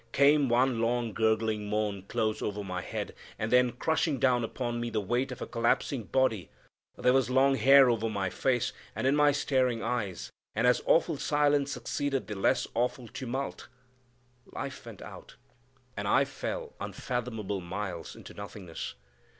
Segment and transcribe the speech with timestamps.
[0.13, 4.89] Came one long, gurgling moan close over my head, and then, crushing down upon me,
[4.89, 6.49] the weight of a collapsing body;
[6.97, 11.17] there was long hair over my face, and in my staring eyes; and as awful
[11.17, 13.67] silence succeeded the less awful tumult,
[14.47, 15.35] life went out,
[15.95, 18.95] and I fell unfathomable miles into nothingness.